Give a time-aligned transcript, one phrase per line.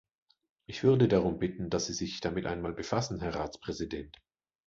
[0.65, 4.19] Ich würde darum bitten, dass Sie sich damit einmal befassen, Herr Ratspräsident.